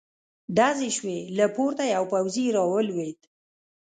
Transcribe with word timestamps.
ډزې 0.57 0.89
شوې، 0.97 1.17
له 1.37 1.45
پورته 1.55 1.83
يو 1.95 2.03
پوځې 2.11 2.45
را 2.55 2.63
ولوېد. 2.73 3.19